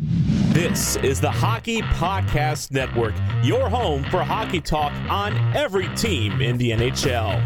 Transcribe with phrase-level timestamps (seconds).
[0.00, 6.56] This is the Hockey Podcast Network, your home for hockey talk on every team in
[6.56, 7.42] the NHL.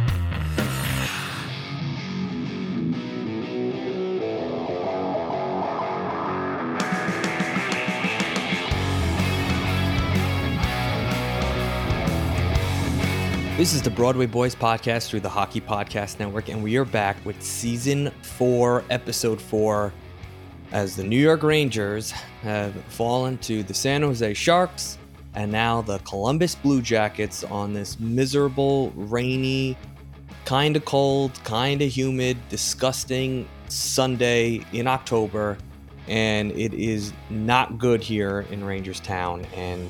[13.56, 17.16] This is the Broadway Boys podcast through the Hockey Podcast Network, and we are back
[17.24, 19.94] with season four, episode four,
[20.72, 22.10] as the New York Rangers
[22.42, 24.98] have fallen to the San Jose Sharks
[25.34, 29.76] and now the Columbus Blue Jackets on this miserable, rainy,
[30.46, 35.58] kind of cold, kind of humid, disgusting Sunday in October.
[36.08, 39.46] And it is not good here in Rangers Town.
[39.54, 39.88] And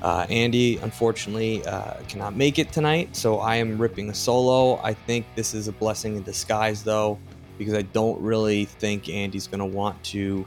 [0.00, 4.78] uh, Andy, unfortunately, uh, cannot make it tonight, so I am ripping a solo.
[4.82, 7.18] I think this is a blessing in disguise, though,
[7.58, 10.46] because I don't really think Andy's going to want to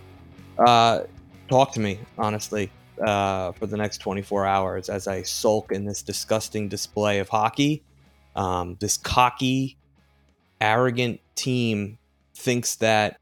[0.60, 1.02] uh,
[1.48, 6.02] talk to me, honestly, uh, for the next 24 hours as I sulk in this
[6.02, 7.84] disgusting display of hockey.
[8.36, 9.78] Um, this cocky,
[10.62, 11.98] arrogant team
[12.36, 13.20] thinks that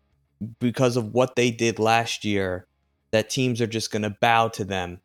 [0.59, 2.67] because of what they did last year,
[3.11, 4.99] that teams are just going to bow to them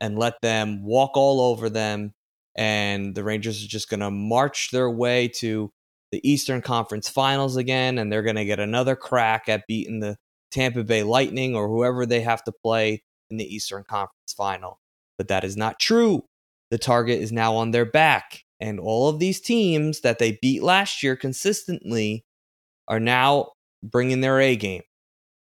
[0.00, 2.14] and let them walk all over them.
[2.56, 5.70] And the Rangers are just going to march their way to
[6.12, 10.16] the Eastern Conference Finals again, and they're going to get another crack at beating the
[10.50, 14.80] Tampa Bay Lightning or whoever they have to play in the Eastern Conference Final.
[15.18, 16.24] But that is not true.
[16.70, 20.62] The target is now on their back, and all of these teams that they beat
[20.62, 22.24] last year consistently
[22.88, 24.82] are now bringing their A game.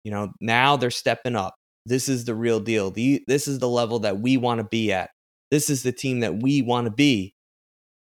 [0.03, 1.55] You know, now they're stepping up.
[1.85, 2.91] This is the real deal.
[2.91, 5.09] The, this is the level that we want to be at.
[5.50, 7.33] This is the team that we want to be.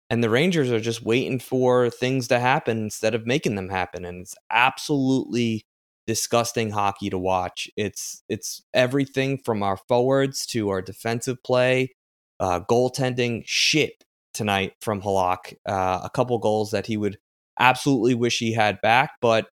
[0.10, 4.06] And the Rangers are just waiting for things to happen instead of making them happen.
[4.06, 5.66] And it's absolutely
[6.08, 7.70] disgusting hockey to watch.
[7.78, 11.94] It's it's everything from our forwards to our defensive play,
[12.40, 14.04] uh, goaltending shit
[14.34, 15.54] tonight from Halak.
[15.68, 17.20] Uh, a couple goals that he would
[17.60, 19.50] absolutely wish he had back, but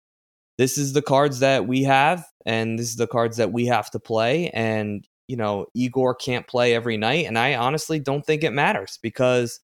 [0.59, 3.89] this is the cards that we have, and this is the cards that we have
[3.89, 4.51] to play.
[4.51, 8.99] And you know, Igor can't play every night, and I honestly don't think it matters
[9.01, 9.59] because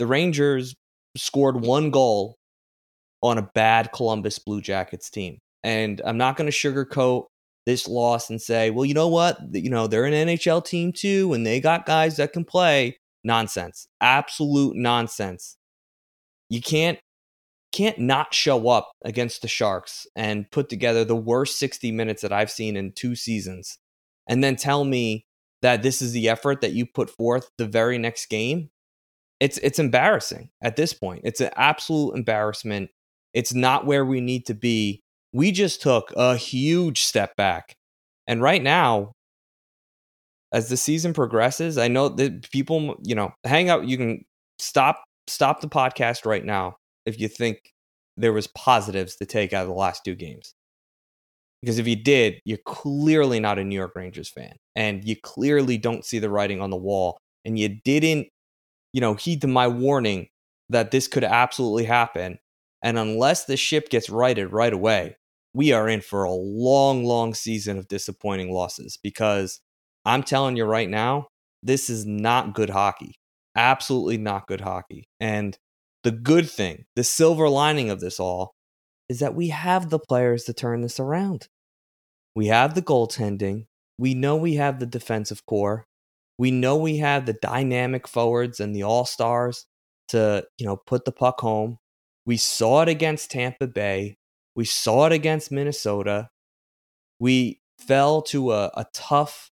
[0.00, 0.74] the Rangers
[1.14, 2.36] scored one goal
[3.22, 5.38] on a bad Columbus Blue Jackets team.
[5.62, 7.26] And I'm not going to sugarcoat
[7.66, 9.36] this loss and say, well, you know what?
[9.52, 12.96] You know, they're an NHL team too, and they got guys that can play.
[13.22, 13.86] Nonsense.
[14.00, 15.58] Absolute nonsense.
[16.48, 16.98] You can't
[17.70, 22.32] can't not show up against the Sharks and put together the worst 60 minutes that
[22.32, 23.78] I've seen in two seasons
[24.26, 25.26] and then tell me
[25.62, 28.70] that this is the effort that you put forth the very next game.
[29.40, 31.22] It's it's embarrassing at this point.
[31.24, 32.90] It's an absolute embarrassment.
[33.32, 35.02] It's not where we need to be
[35.32, 37.74] we just took a huge step back.
[38.26, 39.12] And right now,
[40.52, 43.86] as the season progresses, I know that people, you know, hang out.
[43.86, 44.24] You can
[44.58, 46.76] stop stop the podcast right now
[47.06, 47.58] if you think
[48.16, 50.52] there was positives to take out of the last two games.
[51.62, 55.78] Because if you did, you're clearly not a New York Rangers fan, and you clearly
[55.78, 58.28] don't see the writing on the wall, and you didn't,
[58.92, 60.28] you know, heed to my warning
[60.68, 62.38] that this could absolutely happen.
[62.82, 65.16] And unless the ship gets righted right away,
[65.52, 69.60] we are in for a long, long season of disappointing losses because
[70.04, 71.28] I'm telling you right now,
[71.62, 73.16] this is not good hockey.
[73.56, 75.08] Absolutely not good hockey.
[75.18, 75.58] And
[76.04, 78.54] the good thing, the silver lining of this all,
[79.08, 81.48] is that we have the players to turn this around.
[82.34, 83.66] We have the goaltending.
[83.98, 85.84] We know we have the defensive core.
[86.40, 89.66] We know we have the dynamic forwards and the all stars
[90.08, 91.76] to, you know, put the puck home.
[92.24, 94.16] We saw it against Tampa Bay.
[94.56, 96.30] We saw it against Minnesota.
[97.18, 99.50] We fell to a, a tough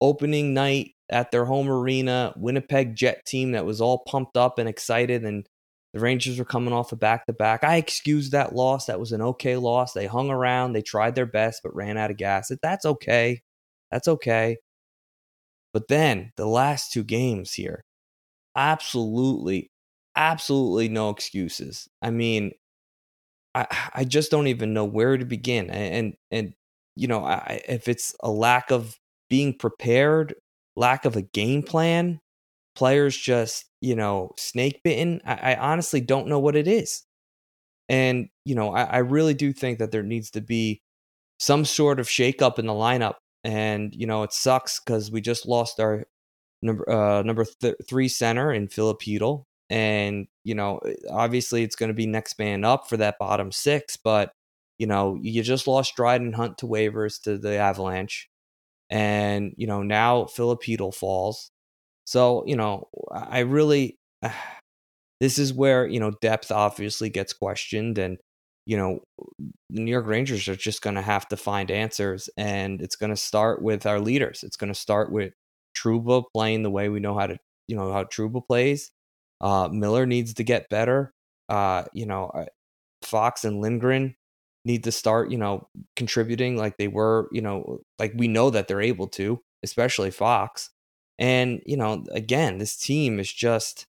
[0.00, 4.66] opening night at their home arena, Winnipeg Jet team that was all pumped up and
[4.66, 5.46] excited, and
[5.92, 7.64] the Rangers were coming off a back to back.
[7.64, 8.86] I excused that loss.
[8.86, 9.92] That was an okay loss.
[9.92, 12.50] They hung around, they tried their best, but ran out of gas.
[12.62, 13.42] That's okay.
[13.90, 14.56] That's okay.
[15.72, 17.84] But then the last two games here,
[18.56, 19.70] absolutely,
[20.16, 21.88] absolutely no excuses.
[22.02, 22.52] I mean,
[23.54, 25.70] I I just don't even know where to begin.
[25.70, 26.54] And and,
[26.96, 30.34] you know, I, if it's a lack of being prepared,
[30.76, 32.20] lack of a game plan,
[32.76, 35.20] players just you know snake bitten.
[35.26, 37.04] I, I honestly don't know what it is.
[37.88, 40.82] And you know, I, I really do think that there needs to be
[41.40, 43.16] some sort of shakeup in the lineup.
[43.44, 46.06] And you know, it sucks because we just lost our
[46.62, 51.76] number uh, number th- three center in Filip Chytil and, you know, eh, obviously it's
[51.76, 54.32] going to be next man up for that bottom six, but,
[54.78, 58.28] you know, you just lost Dryden Hunt to waivers to the Avalanche.
[58.90, 61.50] And, you know, now Filip Chytil falls.
[62.04, 64.32] So, you know, I really, uh,
[65.20, 67.98] this is where, you know, depth obviously gets questioned.
[67.98, 68.18] And,
[68.66, 69.00] you know,
[69.70, 72.28] the New York Rangers are just going to have to find answers.
[72.36, 74.42] And it's going to start with our leaders.
[74.42, 75.32] It's going to start with
[75.76, 78.90] Trouba playing the way we know how to, you know, how Trouba plays.
[79.40, 81.12] Uh, Miller needs to get better.
[81.48, 82.44] Uh, you know, uh,
[83.02, 84.14] Fox and Lindgren
[84.64, 85.66] need to start, you know,
[85.96, 90.70] contributing like they were, you know, like we know that they're able to, especially Fox.
[91.18, 93.86] And, you know, again, this team is just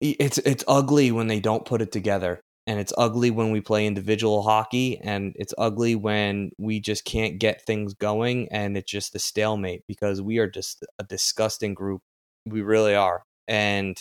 [0.00, 2.40] it's it's ugly when they don't put it together.
[2.66, 7.40] And it's ugly when we play individual hockey and it's ugly when we just can't
[7.40, 12.02] get things going and it's just a stalemate because we are just a disgusting group.
[12.46, 13.96] We really are and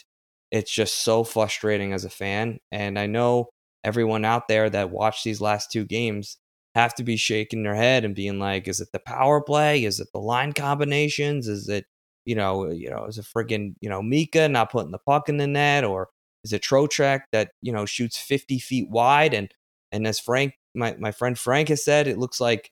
[0.52, 2.60] it's just so frustrating as a fan.
[2.72, 3.50] And I know
[3.84, 6.38] everyone out there that watched these last two games
[6.76, 9.84] have to be shaking their head and being like, is it the power play?
[9.84, 11.48] Is it the line combinations?
[11.48, 11.86] Is it,
[12.26, 15.38] you know, you know, is it friggin', you know, Mika not putting the puck in
[15.38, 15.84] the net?
[15.84, 16.10] Or
[16.44, 19.34] is a Trocheck that, you know, shoots 50 feet wide?
[19.34, 19.52] And
[19.92, 22.72] and as Frank, my, my friend Frank has said, it looks like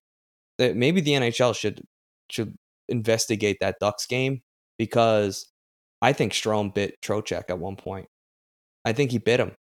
[0.58, 1.82] that maybe the NHL should
[2.30, 2.56] should
[2.88, 4.42] investigate that Ducks game
[4.78, 5.48] because
[6.02, 8.08] I think Strome bit Trocheck at one point.
[8.86, 9.56] I think he bit him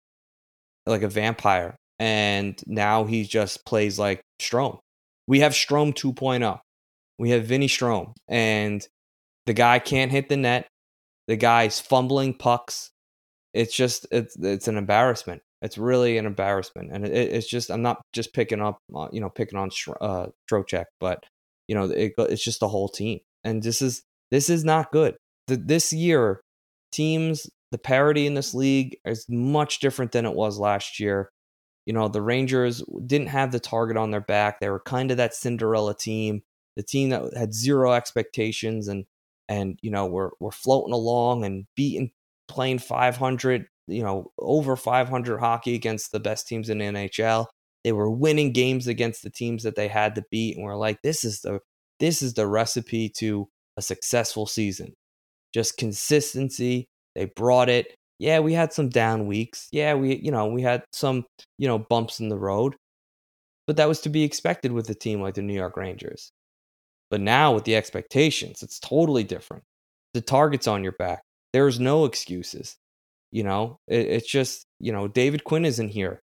[0.87, 1.77] like a vampire.
[1.99, 4.79] And now he just plays like Strome.
[5.27, 6.61] We have Strome 2.0.
[7.19, 8.87] We have Vinny Strome, And
[9.47, 10.69] the guy can't hit the net.
[11.27, 12.91] The guy's fumbling pucks.
[13.55, 15.43] It's just, it's, it's an embarrassment.
[15.63, 16.91] It's really an embarrassment.
[16.93, 18.79] And it, it's just, I'm not just picking up,
[19.13, 21.25] you know, picking on uh, Trocheck, but,
[21.67, 23.21] you know, it, it's just the whole team.
[23.45, 25.17] And this is, this is not good
[25.49, 26.43] the, this year,
[26.93, 31.31] teams, the parity in this league is much different than it was last year.
[31.87, 34.61] You know, the Rangers didn't have the target on their back.
[34.61, 36.43] They were kind of that Cinderella team,
[36.77, 39.07] the team that had zero expectations and
[39.51, 42.11] and you know, we're we're floating along and beating
[42.49, 47.47] playing 500, you know, over 500 hockey against the best teams in the NHL.
[47.85, 50.99] They were winning games against the teams that they had to beat and we're like
[51.03, 51.61] this is the
[52.01, 54.93] this is the recipe to a successful season
[55.55, 56.89] just consistency.
[57.15, 57.95] They brought it.
[58.19, 59.69] Yeah, we had some down weeks.
[59.73, 61.25] Yeah, we you know, we had some,
[61.59, 62.77] you know, bumps in the road.
[63.67, 66.31] But that was to be expected with a team like the New York Rangers.
[67.11, 69.65] But now with the expectations, it's totally different.
[70.15, 71.23] The target's on your back.
[71.53, 72.77] There's no excuses.
[73.33, 76.21] You know, it, it's just, you know, David Quinn isn't here.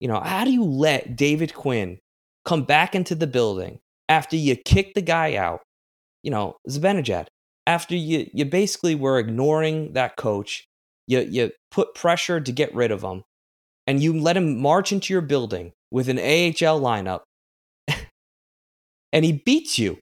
[0.00, 1.98] You know, how do you let David Quinn
[2.44, 5.62] come back into the building after you kick the guy out?
[6.22, 7.26] You know, Zibanejad,
[7.66, 10.64] after you you basically were ignoring that coach,
[11.06, 13.22] you you put pressure to get rid of him,
[13.86, 17.20] and you let him march into your building with an AHL lineup,
[19.12, 19.98] and he beats you.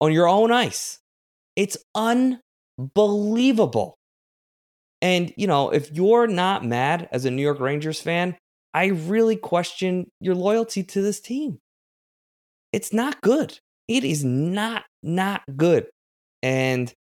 [0.00, 0.98] on your own ice.
[1.56, 3.97] It's unbelievable.
[5.00, 8.36] And, you know, if you're not mad as a New York Rangers fan,
[8.74, 11.58] I really question your loyalty to this team.
[12.72, 13.58] It's not good.
[13.86, 15.86] It is not, not good.
[16.42, 16.92] And,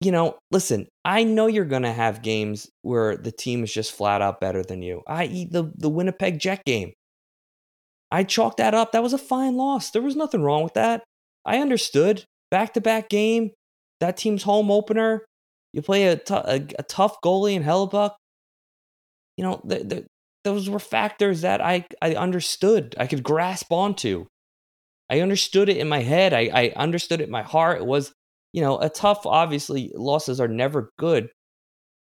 [0.00, 3.92] you know, listen, I know you're going to have games where the team is just
[3.92, 6.92] flat out better than you, i.e., the, the Winnipeg Jet game.
[8.10, 8.92] I chalked that up.
[8.92, 9.90] That was a fine loss.
[9.90, 11.04] There was nothing wrong with that.
[11.44, 12.24] I understood.
[12.50, 13.50] Back to back game,
[14.00, 15.24] that team's home opener.
[15.72, 18.12] You play a, t- a, a tough goalie in Hellebuyck.
[19.36, 20.06] You know, the, the,
[20.44, 24.26] those were factors that I, I understood, I could grasp onto.
[25.10, 26.32] I understood it in my head.
[26.32, 27.78] I, I understood it in my heart.
[27.78, 28.12] It was,
[28.52, 31.30] you know, a tough, obviously, losses are never good,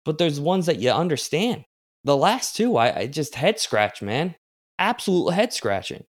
[0.05, 1.65] but there's ones that you understand.
[2.05, 4.35] The last two, I, I just head scratch, man.
[4.79, 6.05] Absolute head scratching.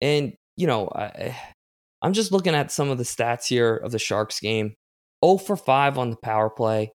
[0.00, 1.36] And, you know, I,
[2.02, 4.74] I'm just looking at some of the stats here of the Sharks game
[5.24, 6.92] 0 for 5 on the power play.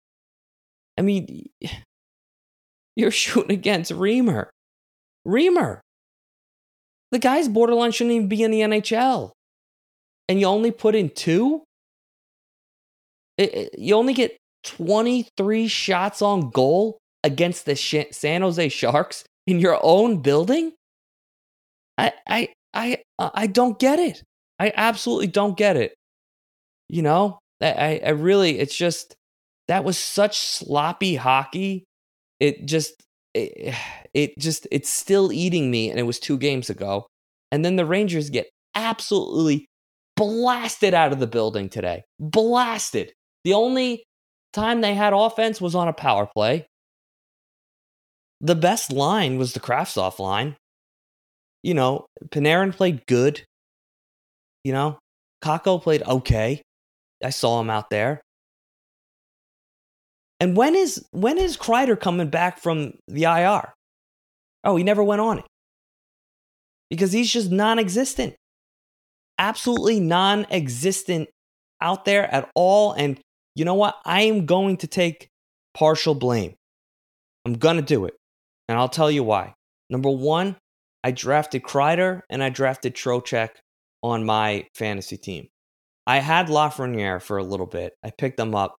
[0.98, 1.48] I mean,
[2.96, 4.46] you're shooting against Reimer.
[5.26, 5.80] Reimer.
[7.10, 9.30] The guy's borderline shouldn't even be in the NHL.
[10.28, 11.62] And you only put in two?
[13.38, 19.24] It, it, you only get 23 shots on goal against the Sh- San Jose Sharks
[19.46, 20.72] in your own building?
[21.96, 24.22] I I I uh, I don't get it.
[24.58, 25.94] I absolutely don't get it.
[26.88, 29.14] You know, I I really it's just
[29.68, 31.84] that was such sloppy hockey.
[32.40, 32.94] It just
[33.34, 33.74] it,
[34.14, 37.06] it just it's still eating me and it was 2 games ago.
[37.50, 39.66] And then the Rangers get absolutely
[40.16, 42.02] blasted out of the building today.
[42.18, 43.12] Blasted.
[43.44, 44.04] The only
[44.52, 46.66] time they had offense was on a power play.
[48.40, 50.56] The best line was the Kravtsov line.
[51.62, 53.42] You know, Panarin played good.
[54.64, 54.98] You know,
[55.42, 56.62] Kakko played okay.
[57.22, 58.20] I saw him out there.
[60.40, 63.72] And when is when is Kreider coming back from the IR?
[64.64, 65.44] Oh, he never went on it.
[66.90, 68.34] Because he's just non-existent.
[69.38, 71.28] Absolutely non-existent
[71.80, 73.20] out there at all and
[73.54, 73.96] you know what?
[74.04, 75.28] I am going to take
[75.74, 76.54] partial blame.
[77.44, 78.14] I'm going to do it.
[78.68, 79.54] And I'll tell you why.
[79.90, 80.56] Number 1,
[81.02, 83.50] I drafted Kreider and I drafted Trocheck
[84.02, 85.48] on my fantasy team.
[86.08, 87.92] I had Lafreniere for a little bit.
[88.02, 88.76] I picked them up.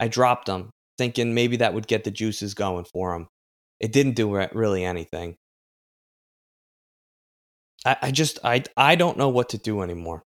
[0.00, 3.28] I dropped them, thinking maybe that would get the juices going for him.
[3.80, 5.36] It didn't do really anything.
[7.84, 10.22] I, I just I I don't know what to do anymore.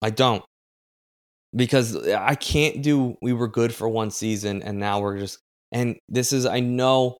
[0.00, 0.44] I don't
[1.54, 3.16] because uh, I can't do.
[3.20, 5.38] We were good for one season, and now we're just.
[5.72, 7.18] And this is I know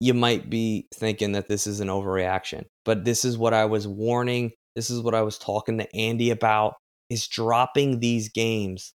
[0.00, 3.86] you might be thinking that this is an overreaction, but this is what I was
[3.86, 4.52] warning.
[4.74, 6.74] This is what I was talking to Andy about
[7.10, 8.92] is dropping these games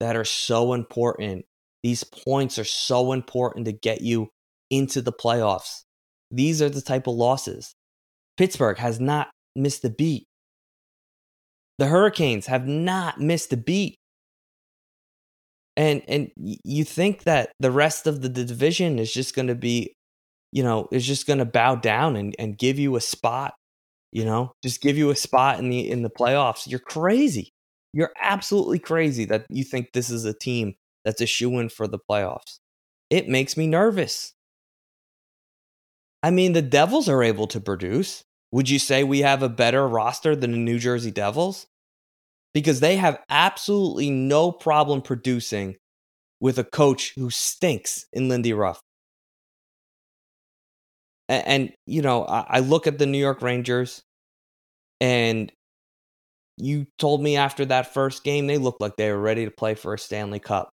[0.00, 1.44] that are so important.
[1.82, 4.28] These points are so important to get you
[4.70, 5.82] into the playoffs.
[6.30, 7.74] These are the type of losses.
[8.36, 10.24] Pittsburgh has not missed a beat.
[11.78, 13.96] The Hurricanes have not missed a beat.
[15.76, 19.94] And and you think that the rest of the division is just going to be
[20.52, 23.54] you know, is just going to bow down and, and give you a spot,
[24.12, 26.66] you know, just give you a spot in the in the playoffs.
[26.66, 27.52] You're crazy.
[27.92, 30.74] You're absolutely crazy that you think this is a team
[31.04, 32.58] that's a shoe in for the playoffs.
[33.10, 34.34] It makes me nervous.
[36.22, 38.24] I mean, the Devils are able to produce.
[38.52, 41.66] Would you say we have a better roster than the New Jersey Devils?
[42.54, 45.76] Because they have absolutely no problem producing
[46.40, 48.80] with a coach who stinks in Lindy Ruff.
[51.28, 54.02] And, and you know, I, I look at the New York Rangers,
[55.00, 55.52] and
[56.56, 59.74] you told me after that first game they looked like they were ready to play
[59.74, 60.70] for a Stanley Cup.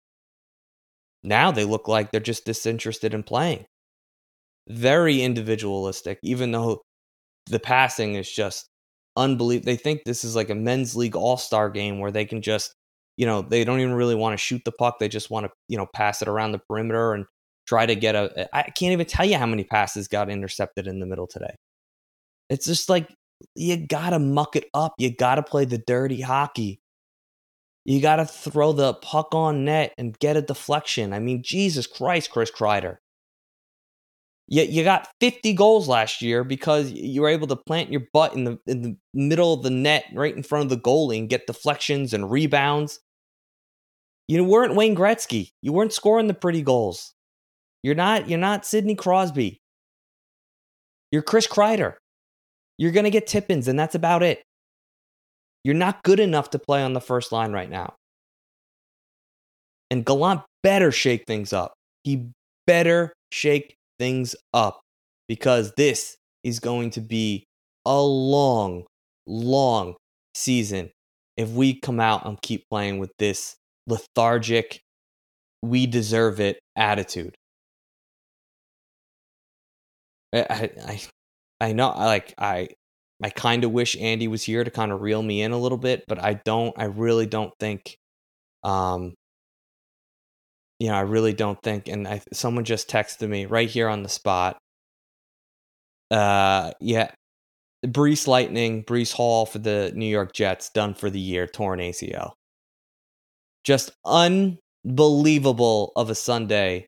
[1.24, 3.66] Now they look like they're just disinterested in playing.
[4.68, 6.82] Very individualistic, even though
[7.48, 8.68] the passing is just
[9.18, 9.66] unbelievable.
[9.68, 12.74] They think this is like a men's league all star game where they can just,
[13.18, 15.00] you know, they don't even really want to shoot the puck.
[15.00, 17.26] They just want to, you know, pass it around the perimeter and
[17.70, 18.50] try to get a.
[18.54, 21.56] I can't even tell you how many passes got intercepted in the middle today.
[22.50, 23.14] It's just like
[23.56, 24.96] you gotta muck it up.
[24.98, 26.82] You gotta play the dirty hockey.
[27.86, 31.14] You gotta throw the puck on net and get a deflection.
[31.14, 32.98] I mean, Jesus Christ, Chris Kreider.
[34.48, 38.34] You, you got 50 goals last year because you were able to plant your butt
[38.34, 41.30] in the in the middle of the net, right in front of the goalie, and
[41.30, 43.00] get deflections and rebounds.
[44.28, 45.52] You weren't Wayne Gretzky.
[45.62, 47.14] You weren't scoring the pretty goals.
[47.84, 49.58] You're not you're not Sidney Crosby.
[51.12, 51.96] You're Chris Kreider.
[52.78, 54.42] You're gonna get tippins, and that's about it.
[55.64, 57.96] You're not good enough to play on the first line right now.
[59.92, 61.74] And Gallant better shake things up.
[62.04, 62.28] He
[62.68, 64.82] better shake things up
[65.28, 67.44] because this is going to be
[67.86, 68.86] a long,
[69.28, 69.96] long
[70.34, 70.92] season
[71.40, 73.56] if we come out and keep playing with this
[73.88, 74.82] lethargic,
[75.62, 77.34] we deserve it attitude.
[80.34, 81.02] I, I,
[81.62, 82.70] I know, I like, I,
[83.24, 85.78] I kind of wish Andy was here to kind of reel me in a little
[85.78, 87.98] bit, but I don't, I really don't think,
[88.64, 89.16] um,
[90.80, 94.04] you know, I really don't think, and I, someone just texted me right here on
[94.04, 94.58] the spot.
[96.12, 97.12] Uh, yeah,
[97.86, 102.34] Breece Lightning, Breece Hall for the New York Jets, done for the year, torn ACL.
[103.64, 106.88] Just unbelievable of a Sunday.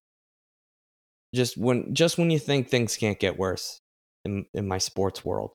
[1.34, 3.80] Just when, just when you think things can't get worse
[4.26, 5.52] in in my sports world.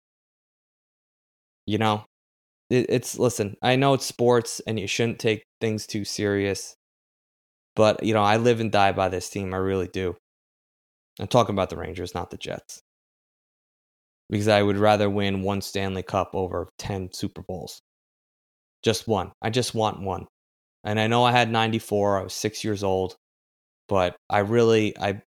[1.67, 2.05] You know,
[2.71, 3.57] it, it's listen.
[3.63, 6.77] I know it's sports, and you shouldn't take things too serious.
[7.75, 9.53] But you know, I live and die by this team.
[9.55, 10.17] I really do.
[11.21, 12.83] I'm talking about the Rangers, not the Jets
[14.31, 17.81] because I would rather win one Stanley Cup over 10 Super Bowls.
[18.83, 19.33] Just one.
[19.43, 20.27] I just want one.
[20.85, 22.21] And I know I had 94.
[22.21, 23.17] I was 6 years old,
[23.89, 25.23] but I really I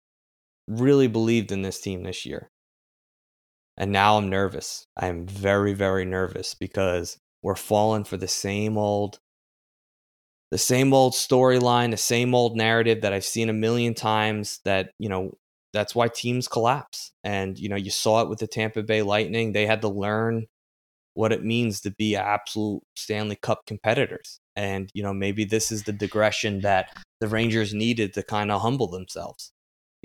[0.69, 2.51] really believed in this team this year.
[3.77, 4.87] And now I'm nervous.
[4.97, 9.19] I'm very very nervous because we're falling for the same old
[10.51, 14.91] the same old storyline, the same old narrative that I've seen a million times that,
[14.99, 15.33] you know,
[15.73, 17.13] that's why teams collapse.
[17.25, 19.53] And you know, you saw it with the Tampa Bay Lightning.
[19.53, 20.47] They had to learn
[21.15, 24.41] what it means to be absolute Stanley Cup competitors.
[24.55, 28.63] And you know, maybe this is the digression that the Rangers needed to kind of
[28.63, 29.53] humble themselves.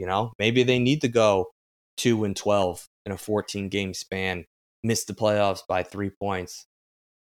[0.02, 1.52] You know, maybe they need to go
[1.98, 4.46] 2 and 12 in a 14 game span,
[4.84, 6.66] miss the playoffs by 3 points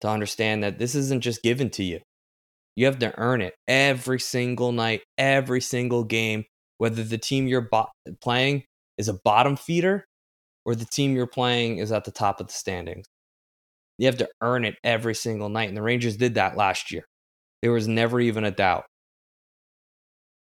[0.00, 2.00] to understand that this isn't just given to you.
[2.74, 6.46] You have to earn it every single night, every single game
[6.78, 7.90] whether the team you're bo-
[8.22, 8.64] playing
[8.96, 10.06] is a bottom feeder
[10.64, 13.04] or the team you're playing is at the top of the standings.
[13.98, 15.68] You have to earn it every single night.
[15.68, 17.04] And the Rangers did that last year.
[17.60, 18.86] There was never even a doubt.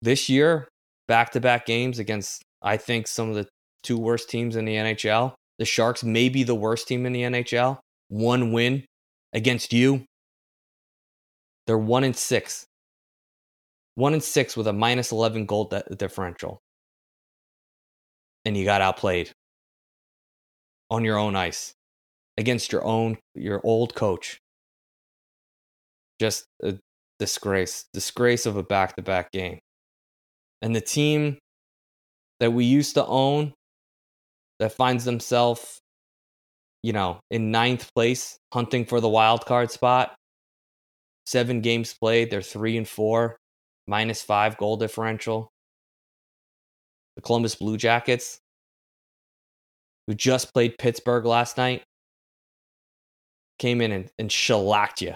[0.01, 0.70] This year,
[1.11, 3.45] back to back games against, I think, some of the
[3.83, 5.33] two worst teams in the NHL.
[5.59, 7.79] The Sharks may be the worst team in the NHL.
[8.07, 8.85] One win
[9.33, 10.05] against you.
[11.67, 12.65] They're one in six
[13.95, 16.61] one and six with a minus 11 goal de- differential.
[18.45, 19.31] And you got outplayed
[20.89, 21.73] on your own ice
[22.37, 24.39] against your own, your old coach.
[26.21, 26.77] Just a
[27.19, 29.59] disgrace, disgrace of a back to back game.
[30.61, 31.37] And the team
[32.39, 33.53] that we used to own
[34.59, 35.79] that finds themselves,
[36.83, 40.15] you know, in ninth place, hunting for the wild card spot.
[41.25, 43.37] Seven games played, they're three and four
[43.87, 45.49] minus five goal differential.
[47.15, 48.39] The Columbus Blue Jackets,
[50.07, 51.83] who just played Pittsburgh last night,
[53.59, 55.15] came in and, and shellacked you.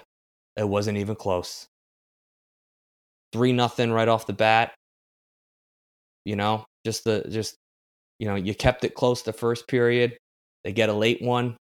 [0.58, 1.68] It wasn't even close.
[3.34, 4.74] Three nothing right off the bat.
[6.26, 7.56] You know, just the just
[8.20, 10.18] you know, you kept it close the first period.
[10.64, 11.58] They get a late one.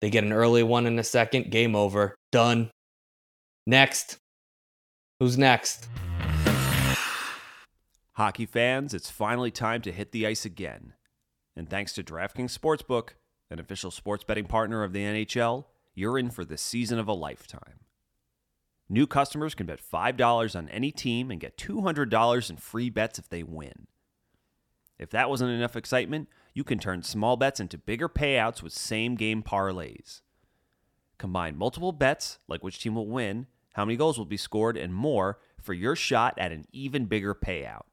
[0.00, 1.50] They get an early one in the second.
[1.50, 2.14] Game over.
[2.32, 2.70] Done.
[3.66, 4.16] Next.
[5.18, 5.86] Who's next?
[8.14, 10.94] Hockey fans, it's finally time to hit the ice again.
[11.56, 13.10] And thanks to DraftKings Sportsbook,
[13.50, 17.12] an official sports betting partner of the NHL, you're in for the season of a
[17.12, 17.80] lifetime.
[18.92, 23.28] New customers can bet $5 on any team and get $200 in free bets if
[23.28, 23.86] they win.
[24.98, 29.14] If that wasn't enough excitement, you can turn small bets into bigger payouts with same
[29.14, 30.22] game parlays.
[31.18, 34.92] Combine multiple bets, like which team will win, how many goals will be scored, and
[34.92, 37.84] more for your shot at an even bigger payout.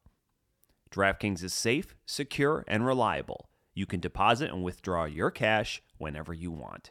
[0.90, 3.50] DraftKings is safe, secure, and reliable.
[3.76, 6.90] You can deposit and withdraw your cash whenever you want.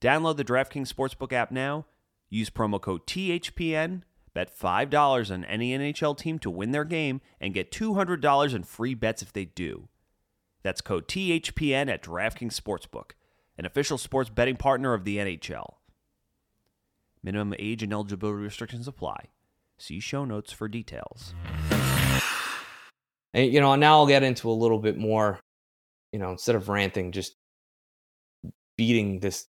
[0.00, 1.86] Download the DraftKings Sportsbook app now.
[2.30, 4.02] Use promo code THPN.
[4.32, 8.94] Bet $5 on any NHL team to win their game and get $200 in free
[8.94, 9.88] bets if they do.
[10.62, 13.12] That's code THPN at DraftKings Sportsbook,
[13.58, 15.74] an official sports betting partner of the NHL.
[17.24, 19.26] Minimum age and eligibility restrictions apply.
[19.78, 21.34] See show notes for details.
[23.32, 25.40] And, you know, now I'll get into a little bit more,
[26.12, 27.34] you know, instead of ranting, just
[28.76, 29.46] beating this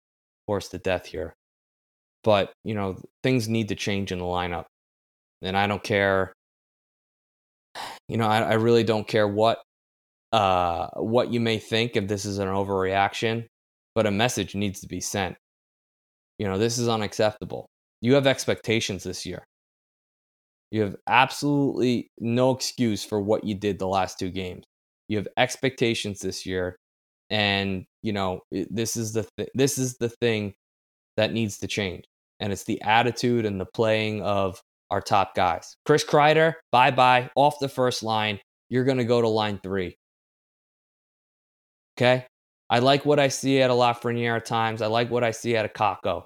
[0.46, 1.34] horse to death here.
[2.28, 4.66] But, you know, things need to change in the lineup.
[5.40, 6.34] And I don't care,
[8.06, 9.62] you know, I, I really don't care what
[10.32, 13.46] uh what you may think if this is an overreaction,
[13.94, 15.36] but a message needs to be sent.
[16.38, 17.64] You know, this is unacceptable.
[18.02, 19.42] You have expectations this year.
[20.70, 24.64] You have absolutely no excuse for what you did the last two games.
[25.08, 26.76] You have expectations this year,
[27.30, 30.52] and you know this is the th- this is the thing
[31.16, 32.04] that needs to change,
[32.40, 35.77] and it's the attitude and the playing of our top guys.
[35.85, 38.38] Chris Kreider, bye bye, off the first line.
[38.68, 39.96] You're going to go to line three.
[41.96, 42.27] Okay,
[42.70, 44.83] I like what I see at a Lafreniere at times.
[44.83, 46.24] I like what I see at a Kakko.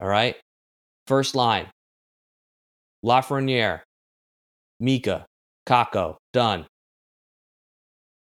[0.00, 0.36] All right,
[1.06, 1.68] first line.
[3.04, 3.80] Lafreniere,
[4.80, 5.24] Mika,
[5.66, 6.66] Kakko, done.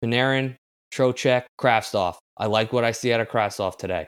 [0.03, 0.55] Panarin,
[0.93, 2.15] Trocheck, Kravtsov.
[2.37, 4.07] I like what I see out of Kravtsov today.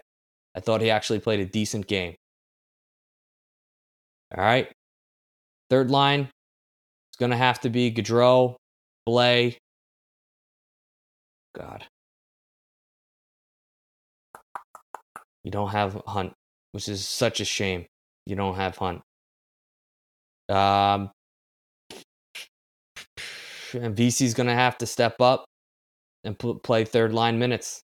[0.56, 2.16] I thought he actually played a decent game.
[4.38, 4.72] All right.
[5.70, 8.56] Third line, is going to have to be Goodrow,
[9.06, 9.58] Blay.
[11.56, 11.86] God.
[15.44, 16.34] You don't have Hunt,
[16.74, 17.86] which is such a shame.
[18.26, 19.02] You don't have Hunt.
[20.50, 21.12] Um,
[23.74, 25.46] and Vesey's going to have to step up
[26.24, 27.82] and pl- play third line minutes.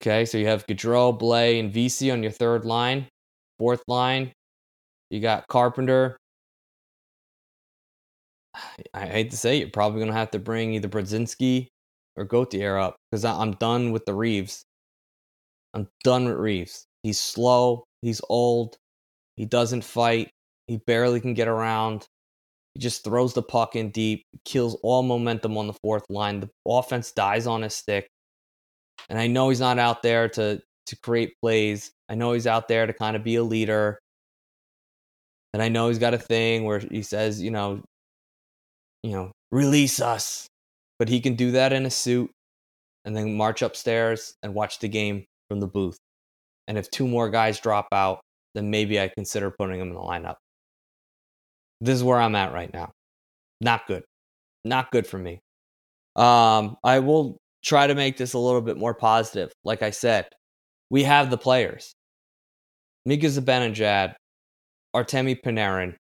[0.00, 3.06] Okay, so you have Goodrow, Blay, and Vesey on your third line.
[3.58, 4.32] Fourth line,
[5.10, 6.16] you got Carpenter.
[8.92, 11.68] I hate to say it, you're probably going to have to bring either Brodzinski
[12.16, 14.64] or Gauthier up because I'm done with the Reaves.
[15.74, 16.86] I'm done with Reaves.
[17.02, 17.84] He's slow.
[18.02, 18.76] He's old.
[19.36, 20.30] He doesn't fight.
[20.66, 22.06] He barely can get around.
[22.74, 26.40] He just throws the puck in deep, kills all momentum on the fourth line.
[26.40, 28.08] The offense dies on his stick.
[29.08, 31.92] And I know he's not out there to to create plays.
[32.08, 33.98] I know he's out there to kind of be a leader.
[35.52, 37.82] And I know he's got a thing where he says, you know,
[39.02, 40.46] you know, release us.
[40.98, 42.30] But he can do that in a suit
[43.04, 45.96] and then march upstairs and watch the game from the booth.
[46.68, 48.20] And if two more guys drop out,
[48.54, 50.36] then maybe I consider putting him in the lineup.
[51.80, 52.92] This is where I'm at right now.
[53.60, 54.04] Not good.
[54.64, 55.40] Not good for me.
[56.14, 59.50] Um, I will try to make this a little bit more positive.
[59.64, 60.28] Like I said,
[60.92, 61.94] we have the players.
[63.06, 64.12] Mika Zibanejad,
[64.94, 65.96] Artemi Panarin.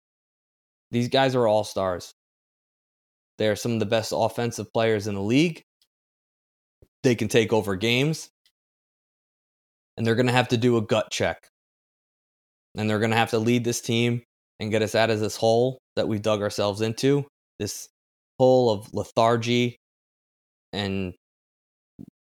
[0.91, 2.12] These guys are all stars.
[3.38, 5.62] They are some of the best offensive players in the league.
[7.04, 8.27] They can take over games.
[9.95, 11.47] And they're going to have to do a gut check.
[12.75, 14.21] And they're going to have to lead this team
[14.60, 17.25] and get us out of this hole that we've dug ourselves into
[17.60, 17.88] this
[18.38, 19.77] hole of lethargy
[20.73, 21.13] and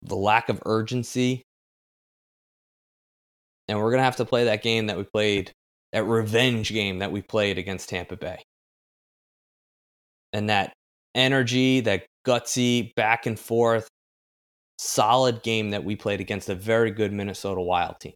[0.02, 1.44] the lack of urgency.
[3.68, 5.52] And we're going to have to play that game that we played,
[5.92, 8.44] that revenge game that we played against Tampa Bay.
[10.34, 10.74] And that
[11.16, 13.88] energy, that gutsy, back and forth,
[14.78, 18.14] solid game that we played against a very good Minnesota Wild team.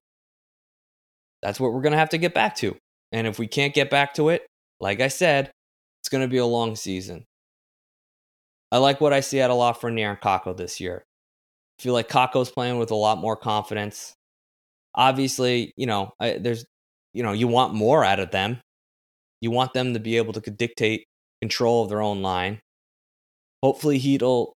[1.42, 2.76] That's what we're going to have to get back to.
[3.12, 4.46] And if we can't get back to it,
[4.80, 5.52] like I said,
[6.02, 7.26] it's going to be a long season.
[8.72, 11.04] I like what I see out of Lafreniere and Kakko this year.
[11.80, 14.14] I feel like Kakko's playing with a lot more confidence.
[14.96, 16.66] Obviously, you know, I, there's,
[17.14, 18.60] you know, you want more out of them.
[19.42, 21.06] You want them to be able to dictate
[21.42, 22.60] control of their own line.
[23.64, 24.54] Hopefully, Chytil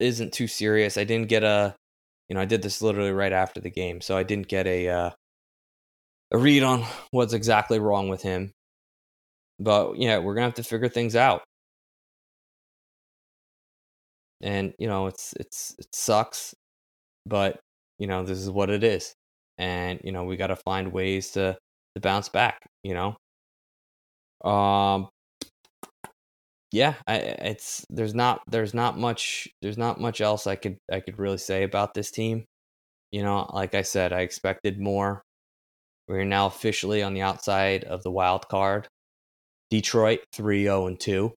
[0.00, 0.96] isn't too serious.
[0.96, 1.74] I didn't get a,
[2.28, 4.88] you know, I did this literally right after the game, so I didn't get a
[4.88, 5.10] uh,
[6.32, 8.52] a read on what's exactly wrong with him.
[9.58, 11.42] But yeah, we're gonna have to figure things out.
[14.40, 16.54] And you know, it's it's it sucks,
[17.26, 17.60] but
[17.98, 19.14] you know, this is what it is.
[19.58, 21.56] And you know, we got to find ways to
[21.94, 22.60] to bounce back.
[22.82, 25.08] You know, um,
[26.72, 31.00] yeah, I, it's there's not there's not much there's not much else I could I
[31.00, 32.44] could really say about this team.
[33.12, 35.22] You know, like I said, I expected more.
[36.08, 38.88] We're now officially on the outside of the wild card.
[39.70, 41.32] Detroit 3 0 and 2,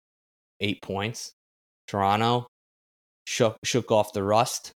[0.61, 1.31] eight points.
[1.87, 2.47] Toronto
[3.25, 4.71] shook, shook off the rust,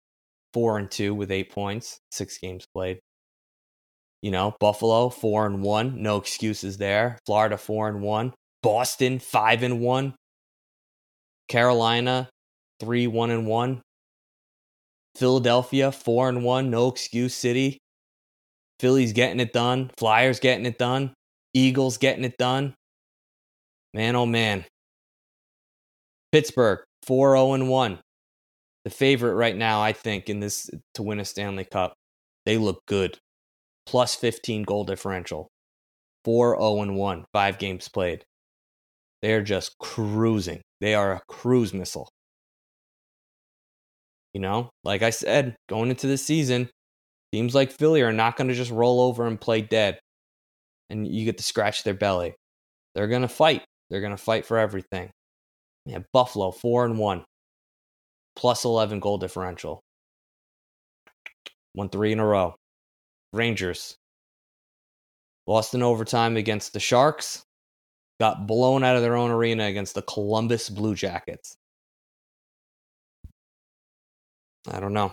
[0.54, 3.00] 4 and 2 with eight points, six games played.
[4.22, 7.18] You know, Buffalo 4 and 1, no excuses there.
[7.26, 8.32] Florida 4 and 1.
[8.62, 10.14] Boston 5 and 1.
[11.48, 12.30] Carolina
[12.80, 13.82] 3 1 and 1.
[15.16, 17.78] Philadelphia 4 and 1, no excuse city.
[18.80, 19.90] Phillies getting it done.
[19.96, 21.12] Flyers getting it done.
[21.52, 22.74] Eagles getting it done.
[23.92, 24.64] Man, oh man.
[26.30, 27.98] Pittsburgh, 4 0 1.
[28.84, 31.92] The favorite right now, I think, in this to win a Stanley Cup.
[32.46, 33.18] They look good.
[33.86, 35.48] Plus 15 goal differential.
[36.24, 38.24] 4 0 1, five games played.
[39.22, 40.60] They're just cruising.
[40.80, 42.08] They are a cruise missile.
[44.34, 46.70] You know, like I said, going into the season,
[47.32, 49.98] Teams like Philly are not going to just roll over and play dead
[50.90, 52.34] and you get to scratch their belly.
[52.94, 53.64] They're going to fight.
[53.88, 55.10] They're going to fight for everything.
[55.86, 57.24] Yeah, Buffalo, 4 and 1,
[58.36, 59.80] plus 11 goal differential.
[61.74, 62.54] Won three in a row.
[63.32, 63.96] Rangers
[65.46, 67.42] lost in overtime against the Sharks,
[68.20, 71.56] got blown out of their own arena against the Columbus Blue Jackets.
[74.70, 75.12] I don't know.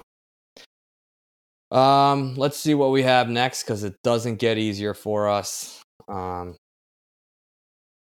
[1.72, 5.82] Um, let's see what we have next because it doesn't get easier for us.
[6.08, 6.56] Um,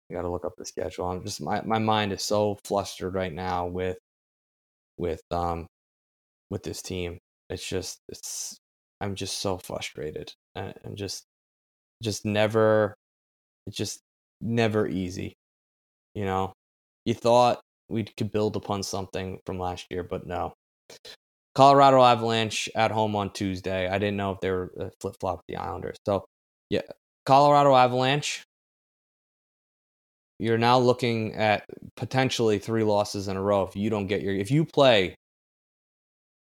[0.09, 1.09] I got to look up the schedule.
[1.09, 3.97] I'm just my my mind is so flustered right now with
[4.97, 5.65] with um
[6.51, 7.17] with this team.
[7.49, 8.57] It's just it's
[9.01, 10.33] I'm just so frustrated.
[10.55, 11.25] I'm just
[12.01, 12.95] just never
[13.67, 14.01] it's just
[14.41, 15.35] never easy.
[16.13, 16.53] You know,
[17.05, 20.53] you thought we could build upon something from last year, but no.
[21.55, 23.87] Colorado Avalanche at home on Tuesday.
[23.87, 25.97] I didn't know if they were uh, flip flop with the Islanders.
[26.05, 26.25] So,
[26.69, 26.81] yeah,
[27.25, 28.43] Colorado Avalanche.
[30.37, 31.63] You're now looking at
[31.95, 34.35] potentially three losses in a row if you don't get your.
[34.35, 35.15] If you play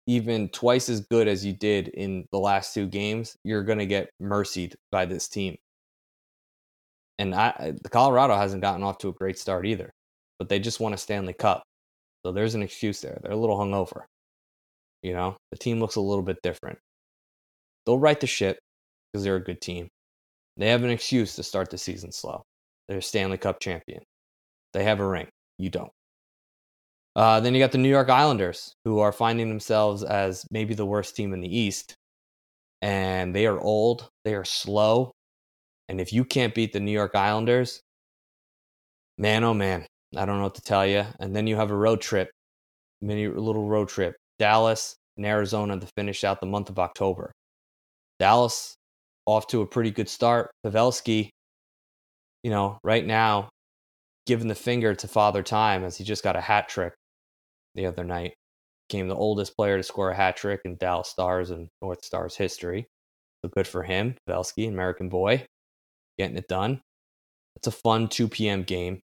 [0.09, 3.85] even twice as good as you did in the last two games, you're going to
[3.85, 5.55] get mercied by this team.
[7.19, 9.91] And I, the Colorado hasn't gotten off to a great start either,
[10.39, 11.61] but they just won a Stanley Cup.
[12.25, 13.19] So there's an excuse there.
[13.21, 14.05] They're a little hungover.
[15.03, 16.79] You know, the team looks a little bit different.
[17.85, 18.57] They'll right the ship
[19.13, 19.89] because they're a good team.
[20.57, 22.41] They have an excuse to start the season slow.
[22.87, 24.01] They're a Stanley Cup champion.
[24.73, 25.27] They have a ring.
[25.59, 25.91] You don't.
[27.15, 30.85] Uh, then you got the New York Islanders, who are finding themselves as maybe the
[30.85, 31.95] worst team in the East.
[32.81, 35.11] And they are old, they are slow.
[35.89, 37.81] And if you can't beat the New York Islanders,
[39.17, 41.05] man, oh man, I don't know what to tell you.
[41.19, 42.29] And then you have a road trip,
[43.01, 47.31] mini little road trip Dallas, and Arizona to finish out the month of October.
[48.19, 48.75] Dallas
[49.25, 50.49] off to a pretty good start.
[50.65, 51.29] Pavelski,
[52.43, 53.49] you know, right now,
[54.29, 56.93] giving the finger to Father Time as he just got a hat trick
[57.75, 58.33] the other night.
[58.87, 62.35] Became the oldest player to score a hat trick in Dallas Stars and North Stars
[62.35, 62.87] history.
[63.43, 65.45] So good for him, Pavelski, American boy,
[66.17, 66.81] getting it done.
[67.55, 68.63] It's a fun 2 p.m.
[68.63, 69.01] game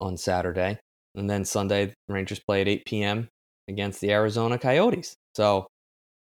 [0.00, 0.78] on Saturday.
[1.14, 3.28] And then Sunday, Rangers play at 8 p.m
[3.68, 5.14] against the Arizona Coyotes.
[5.34, 5.66] So,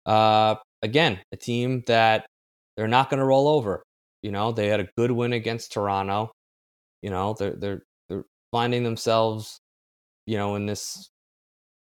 [0.06, 2.26] uh, again, a team that
[2.76, 3.84] they're not going to roll over.
[4.22, 6.32] You know, they had a good win against Toronto.
[7.04, 9.60] You know, they're they're they're finding themselves,
[10.28, 11.10] you know, in this.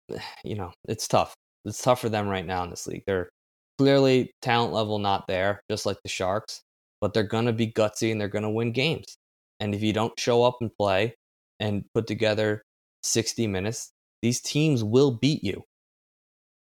[0.43, 1.35] You know, it's tough.
[1.65, 3.03] It's tough for them right now in this league.
[3.07, 3.29] They're
[3.77, 6.61] clearly talent level not there, just like the Sharks,
[7.01, 9.17] but they're gonna be gutsy and they're gonna win games.
[9.59, 11.15] And if you don't show up and play
[11.59, 12.63] and put together
[13.03, 15.63] 60 minutes, these teams will beat you.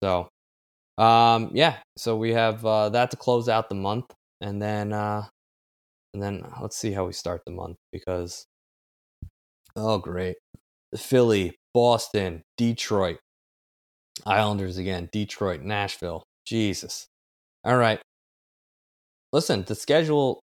[0.02, 0.28] So,
[0.98, 1.78] um, yeah.
[1.96, 4.06] So we have uh, that to close out the month,
[4.40, 5.24] and then uh,
[6.14, 8.46] and then let's see how we start the month because
[9.78, 10.36] oh great,
[10.96, 13.18] Philly, Boston, Detroit,
[14.26, 16.24] Islanders again, Detroit, Nashville.
[16.46, 17.06] Jesus.
[17.64, 18.00] All right.
[19.32, 20.40] Listen, the schedule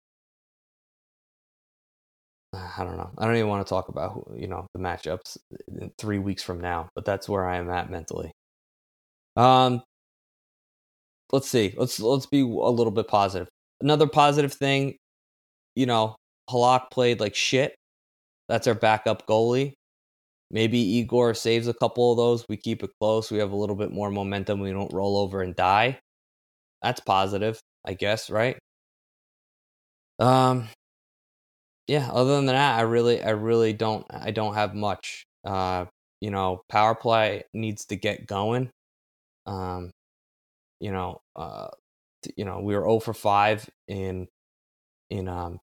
[2.52, 3.10] I don't know.
[3.16, 5.36] I don't even want to talk about you know the matchups
[5.68, 8.32] in three weeks from now, but that's where I am at mentally.
[9.36, 9.82] Um,
[11.32, 11.74] let's see.
[11.76, 13.48] Let's let's be a little bit positive.
[13.80, 14.96] Another positive thing,
[15.76, 16.16] you know,
[16.50, 17.74] Halak played like shit.
[18.50, 19.74] That's our backup goalie.
[20.50, 22.44] Maybe Igor saves a couple of those.
[22.48, 23.30] We keep it close.
[23.30, 24.58] We have a little bit more momentum.
[24.58, 26.00] We don't roll over and die.
[26.82, 28.58] That's positive, I guess, right?
[30.18, 30.68] Um,
[31.86, 35.24] yeah, other than that, I really, I really don't, I don't have much.
[35.44, 35.86] Uh,
[36.20, 38.70] you know, power play needs to get going.
[39.46, 39.92] Um,
[40.80, 41.68] you know, uh,
[42.36, 44.28] you know, we were 0 for 5 in,
[45.10, 45.60] in, um,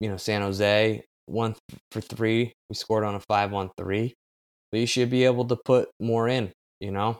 [0.00, 1.54] you know, San Jose, one
[1.92, 2.52] for three.
[2.68, 4.14] We scored on a five on three.
[4.70, 7.18] But you should be able to put more in, you know,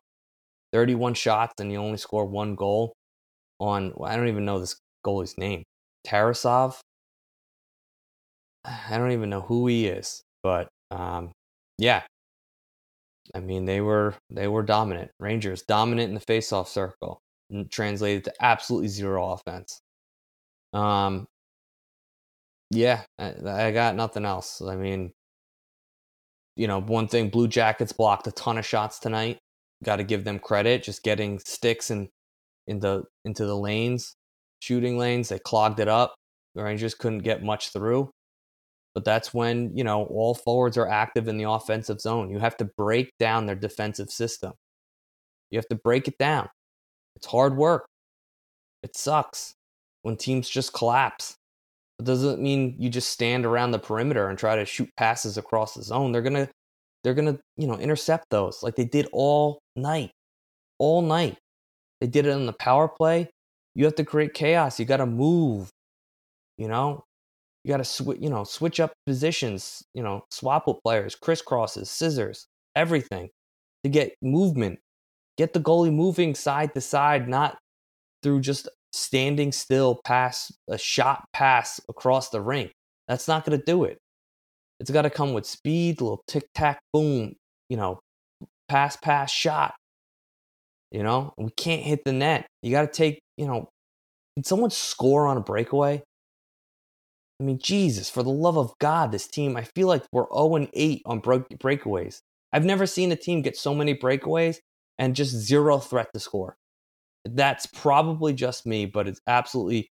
[0.73, 2.93] 31 shots and you only score one goal
[3.61, 5.63] on, I don't even know this goalie's name,
[6.07, 6.79] Tarasov.
[8.65, 11.31] I don't even know who he is, but um,
[11.79, 12.03] yeah.
[13.35, 15.11] I mean, they were they were dominant.
[15.19, 17.19] Rangers dominant in the faceoff circle,
[17.51, 19.81] and translated to absolutely zero offense.
[20.73, 21.27] Um,
[22.71, 24.63] yeah, I, I got nothing else.
[24.63, 25.13] I mean,
[26.57, 29.39] you know, one thing: Blue Jackets blocked a ton of shots tonight.
[29.85, 32.09] Got to give them credit, just getting sticks and
[32.67, 34.17] in, in the into the lanes,
[34.61, 35.29] shooting lanes.
[35.31, 36.15] They clogged it up.
[36.55, 38.11] The Rangers couldn't get much through
[38.95, 42.57] but that's when you know all forwards are active in the offensive zone you have
[42.57, 44.53] to break down their defensive system
[45.51, 46.49] you have to break it down
[47.17, 47.87] it's hard work
[48.83, 49.55] It sucks
[50.03, 51.37] when teams just collapse.
[51.99, 55.75] It doesn't mean you just stand around the perimeter and try to shoot passes across
[55.75, 56.13] the zone.
[56.13, 56.49] They're gonna
[57.03, 60.11] they're gonna, you know, intercept those like they did all night.
[60.79, 61.39] All night.
[62.01, 63.31] They did it on the power play.
[63.75, 64.79] You have to create chaos.
[64.79, 65.71] You gotta move.
[66.59, 67.05] You know?
[67.65, 72.47] You gotta switch, you know, switch up positions, you know, swap with players, crisscrosses, scissors,
[72.77, 73.31] everything
[73.85, 74.79] to get movement.
[75.37, 77.59] Get the goalie moving side to side, not
[78.23, 82.73] through just standing still pass a shot pass across the rink.
[83.09, 83.99] That's not going to do it.
[84.81, 87.35] It's got to come with speed, little tic tac boom,
[87.69, 88.01] you know,
[88.69, 89.75] pass pass shot.
[90.91, 92.47] You know, we can't hit the net.
[92.63, 93.69] You got to take, you know,
[94.37, 96.03] can someone score on a breakaway?
[97.41, 100.69] I mean, Jesus, for the love of God, this team, I feel like we're 0
[100.73, 102.21] 8 on breakaways.
[102.53, 104.59] I've never seen a team get so many breakaways
[104.99, 106.57] and just zero threat to score.
[107.35, 109.89] That's probably just me, but it's absolutely,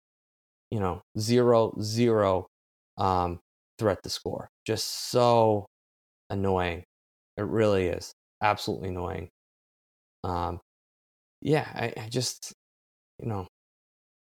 [0.70, 2.46] you know, zero, zero
[2.98, 3.40] um,
[3.78, 4.48] threat to score.
[4.66, 5.66] Just so
[6.28, 6.84] annoying.
[7.36, 8.12] It really is.
[8.42, 9.28] Absolutely annoying.
[10.24, 10.60] Um,
[11.40, 12.52] yeah, I, I just,
[13.18, 13.46] you know,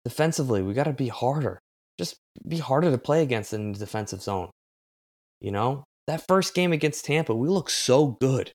[0.04, 1.58] defensively, we got to be harder.
[1.98, 4.50] Just be harder to play against in the defensive zone.
[5.40, 8.52] You know, that first game against Tampa, we looked so good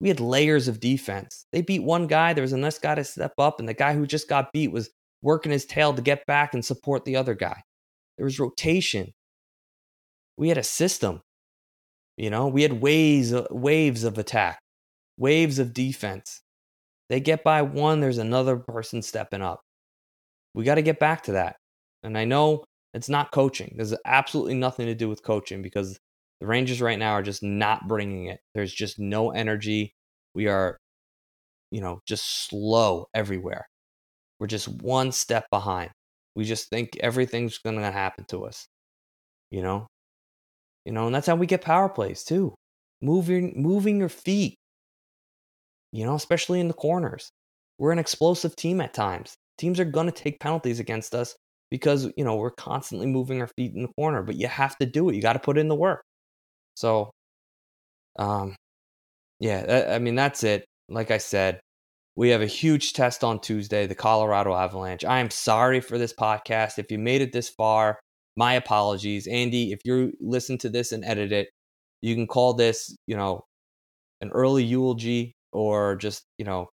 [0.00, 1.46] we had layers of defense.
[1.52, 3.94] They beat one guy, there was a nice guy to step up, and the guy
[3.94, 4.90] who just got beat was
[5.22, 7.60] working his tail to get back and support the other guy.
[8.16, 9.12] There was rotation.
[10.36, 11.20] We had a system.
[12.16, 14.60] You know, we had waves, uh, waves of attack,
[15.16, 16.42] waves of defense.
[17.08, 19.60] They get by one, there's another person stepping up.
[20.54, 21.56] We got to get back to that.
[22.02, 23.74] And I know it's not coaching.
[23.76, 25.98] There's absolutely nothing to do with coaching because
[26.40, 28.40] the Rangers right now are just not bringing it.
[28.54, 29.92] There's just no energy.
[30.34, 30.76] We are,
[31.70, 33.66] you know, just slow everywhere.
[34.38, 35.90] We're just one step behind.
[36.36, 38.66] We just think everything's going to happen to us.
[39.50, 39.86] You know?
[40.84, 42.54] You know, and that's how we get power plays too.
[43.02, 44.54] Moving moving your feet.
[45.92, 47.30] You know, especially in the corners.
[47.78, 49.34] We're an explosive team at times.
[49.56, 51.34] Teams are going to take penalties against us
[51.70, 54.86] because, you know, we're constantly moving our feet in the corner, but you have to
[54.86, 55.14] do it.
[55.14, 56.02] You got to put in the work.
[56.78, 57.10] So,
[58.20, 58.54] um,
[59.40, 60.64] yeah, I mean, that's it.
[60.88, 61.58] Like I said,
[62.14, 65.04] we have a huge test on Tuesday, the Colorado Avalanche.
[65.04, 66.78] I am sorry for this podcast.
[66.78, 67.98] If you made it this far,
[68.36, 69.26] my apologies.
[69.26, 71.48] Andy, if you listen to this and edit it,
[72.00, 73.42] you can call this, you know,
[74.20, 76.68] an early eulogy or just, you know,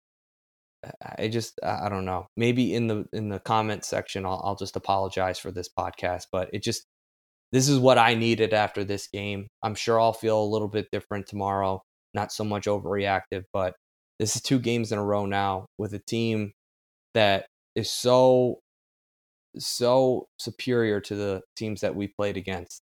[1.18, 2.28] I just I don't know.
[2.38, 6.50] Maybe in the in the comment section I'll, I'll just apologize for this podcast, but
[6.54, 6.86] it just
[7.52, 9.48] this is what I needed after this game.
[9.64, 11.82] I'm sure I'll feel a little bit different tomorrow,
[12.14, 13.74] not so much overreactive, but
[14.20, 16.52] this is two games in a row now with a team
[17.14, 18.60] that is so
[19.58, 22.82] so superior to the teams that we played against.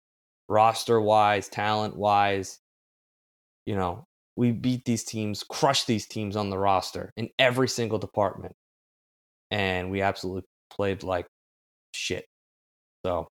[0.48, 2.60] Roster wise, talent wise,
[3.65, 8.00] you know, we beat these teams, crushed these teams on the roster in every single
[8.00, 8.54] department.
[9.52, 11.28] And we absolutely played like
[11.93, 12.26] shit.
[13.06, 13.28] So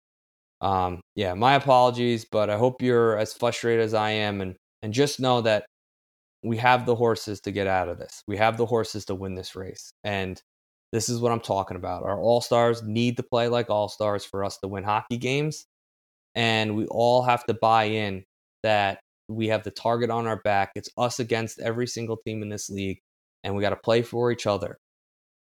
[0.60, 4.92] um, yeah, my apologies, but I hope you're as frustrated as I am, and and
[4.92, 5.66] just know that
[6.42, 8.22] we have the horses to get out of this.
[8.26, 10.40] We have the horses to win this race, and
[10.92, 12.04] this is what I'm talking about.
[12.04, 15.66] Our all stars need to play like all stars for us to win hockey games,
[16.34, 18.24] and we all have to buy in
[18.62, 20.72] that we have the target on our back.
[20.74, 22.98] It's us against every single team in this league,
[23.44, 24.78] and we got to play for each other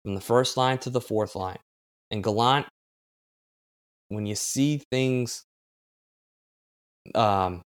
[0.04, 1.58] from the first line to the fourth line.
[2.12, 2.68] And Gallant
[4.10, 5.44] when you see things
[7.13, 7.62] um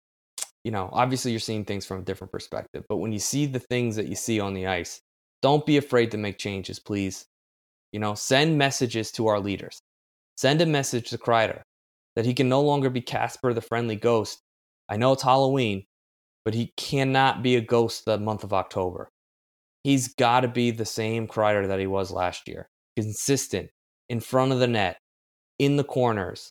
[0.63, 3.59] you know obviously you're seeing things from a different perspective but when you see the
[3.59, 5.01] things that you see on the ice
[5.45, 7.27] don't be afraid to make changes please.
[7.93, 9.79] You know send messages to our leaders.
[10.39, 11.61] Send a message to Kreider
[12.17, 14.41] that he can no longer be Casper the friendly ghost.
[14.89, 15.85] I know it's Halloween
[16.47, 19.11] but he cannot be a ghost the month of October.
[19.83, 22.67] He's got to be the same Kreider that he was last year
[22.97, 23.69] consistent
[24.09, 24.97] in front of the net
[25.59, 26.51] in the corners.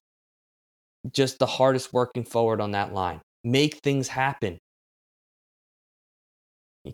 [1.11, 3.21] Just the hardest working forward on that line.
[3.43, 4.57] Make things happen.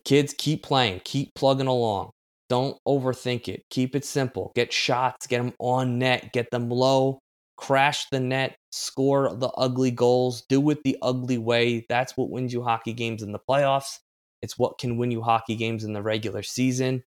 [0.03, 2.11] Kids, keep playing, keep plugging along.
[2.47, 3.63] Don't overthink it.
[3.69, 4.51] Keep it simple.
[4.55, 7.19] Get shots, get them on net, get them low,
[7.57, 11.85] crash the net, score the ugly goals, do it the ugly way.
[11.89, 13.99] That's what wins you hockey games in the playoffs.
[14.41, 17.03] It's what can win you hockey games in the regular season.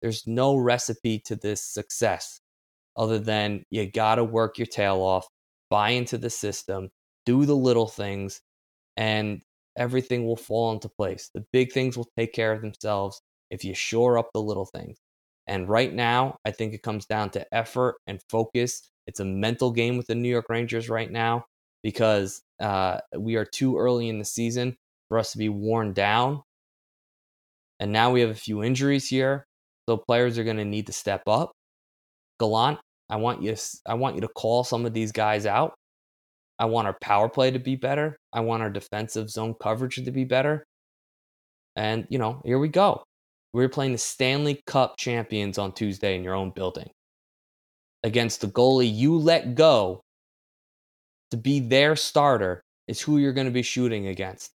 [0.00, 2.40] There's no recipe to this success
[2.98, 5.26] other than you got to work your tail off,
[5.70, 6.90] buy into the system,
[7.24, 8.40] do the little things,
[8.96, 9.40] and
[9.76, 11.30] everything will fall into place.
[11.32, 14.98] The big things will take care of themselves if you shore up the little things.
[15.46, 18.82] And right now, I think it comes down to effort and focus.
[19.06, 21.46] It's a mental game with the New York Rangers right now
[21.82, 24.76] because uh, we are too early in the season
[25.08, 26.42] for us to be worn down.
[27.80, 29.46] And now we have a few injuries here.
[29.88, 31.52] So players are going to need to step up.
[32.38, 32.78] Gallant,
[33.10, 35.74] I want you to, I want you to call some of these guys out.
[36.58, 38.18] I want our power play to be better.
[38.32, 40.64] I want our defensive zone coverage to be better.
[41.76, 43.04] And, you know, here we go.
[43.52, 46.90] We're playing the Stanley Cup champions on Tuesday in your own building
[48.02, 50.02] against the goalie you let go
[51.30, 54.50] to be their starter is who you're going to be shooting against.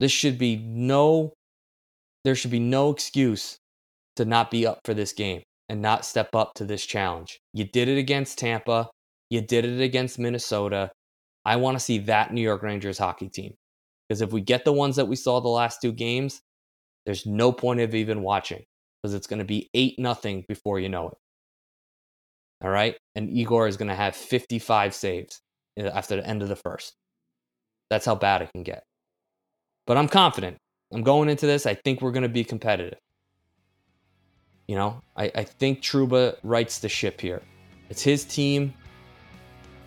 [0.00, 1.32] This should be no,
[2.24, 3.58] there should be no excuse
[4.16, 7.38] to not be up for this game and not step up to this challenge.
[7.52, 8.88] You did it against Tampa,
[9.30, 10.90] you did it against Minnesota.
[11.44, 13.54] I want to see that New York Rangers hockey team.
[14.08, 16.40] Because if we get the ones that we saw the last two games,
[17.04, 18.64] there's no point of even watching
[19.02, 21.18] because it's going to be 8 nothing before you know it.
[22.62, 22.96] All right.
[23.14, 25.40] And Igor is going to have 55 saves
[25.78, 26.94] uh, after the end of the first.
[27.90, 28.82] That's how bad it can get.
[29.86, 30.58] But I'm confident.
[30.92, 31.66] I'm going into this.
[31.66, 32.98] I think we're going to be competitive.
[34.68, 37.40] You know, I, I think Trouba rights the ship here.
[37.88, 38.74] It's his team.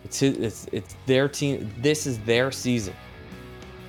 [0.04, 1.72] It's his, it's it's their team.
[1.78, 2.94] This is their season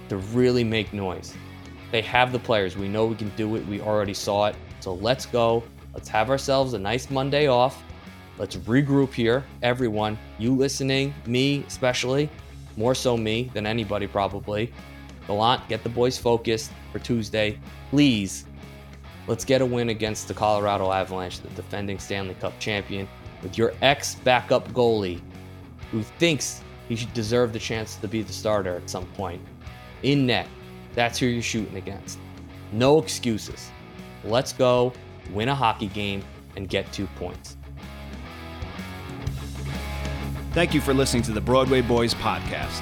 [0.10, 1.34] to really make noise.
[1.92, 2.78] They have the players.
[2.78, 3.66] We know we can do it.
[3.66, 4.56] We already saw it.
[4.82, 5.64] So let's go.
[5.96, 7.82] Let's have ourselves a nice Monday off.
[8.38, 10.18] Let's regroup here, everyone.
[10.38, 12.30] You listening, me especially,
[12.78, 14.72] more so me than anybody probably.
[15.26, 17.58] Gallant, get the boys focused for Tuesday.
[17.90, 18.46] Please,
[19.28, 23.08] let's get a win against the Colorado Avalanche, the defending Stanley Cup champion,
[23.42, 25.22] with your ex backup goalie
[25.92, 29.42] who thinks he should deserve the chance to be the starter at some point.
[30.02, 30.48] In net,
[30.96, 32.20] that's who you're shooting against.
[32.72, 33.70] No excuses.
[34.24, 34.94] Let's go,
[35.32, 36.24] win a hockey game,
[36.56, 37.58] and get two points.
[40.52, 42.82] Thank you for listening to the Broadway Boys podcast.